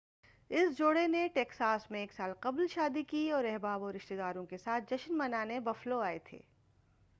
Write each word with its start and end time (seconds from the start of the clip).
اس 0.49 0.77
جوڑا 0.77 1.05
نے 1.07 1.27
ٹیکساس 1.33 1.89
میں 1.91 1.99
ایک 1.99 2.13
سال 2.13 2.31
قبل 2.39 2.67
شادی 2.67 3.03
کی 3.03 3.29
اور 3.31 3.43
احباب 3.43 3.83
اور 3.83 3.93
رشتے 3.93 4.15
داروں 4.17 4.45
کے 4.45 4.57
ساتھ 4.57 4.93
جشن 4.93 5.17
منانے 5.17 5.59
بفلو 5.59 5.99
آئے 5.99 6.19
تھے 6.23 6.39